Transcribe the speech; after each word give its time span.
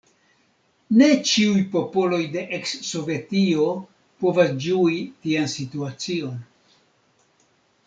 Ne 1.01 1.09
ĉiuj 1.31 1.59
popoloj 1.75 2.21
de 2.37 2.45
eks-Sovetio 2.59 3.67
povas 4.25 4.57
ĝui 4.65 4.97
tian 5.27 5.55
situacion. 5.59 6.43